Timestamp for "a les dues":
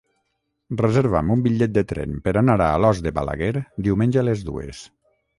4.23-4.81